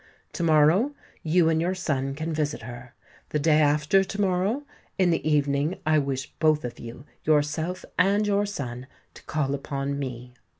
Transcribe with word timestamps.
To 0.33 0.41
morrow 0.41 0.95
you 1.21 1.47
and 1.49 1.61
your 1.61 1.75
son 1.75 2.15
can 2.15 2.33
visit 2.33 2.63
her: 2.63 2.95
the 3.29 3.37
day 3.37 3.59
after 3.61 4.03
to 4.03 4.19
morrow, 4.19 4.63
in 4.97 5.11
the 5.11 5.23
evening, 5.29 5.77
I 5.85 5.99
wish 5.99 6.31
both 6.39 6.65
of 6.65 6.79
you—yourself 6.79 7.85
and 7.99 8.25
your 8.25 8.47
son—to 8.47 9.23
call 9.25 9.53
upon 9.53 9.99
me." 9.99 10.33